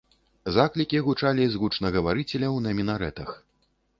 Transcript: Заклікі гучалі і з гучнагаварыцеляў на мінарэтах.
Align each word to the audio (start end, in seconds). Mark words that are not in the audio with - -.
Заклікі 0.53 1.01
гучалі 1.07 1.43
і 1.49 1.51
з 1.55 1.59
гучнагаварыцеляў 1.63 2.57
на 2.69 2.75
мінарэтах. 2.79 3.29